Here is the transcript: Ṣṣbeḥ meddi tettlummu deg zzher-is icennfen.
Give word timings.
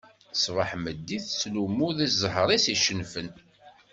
Ṣṣbeḥ 0.35 0.71
meddi 0.83 1.17
tettlummu 1.21 1.87
deg 1.97 2.09
zzher-is 2.11 2.65
icennfen. 2.73 3.29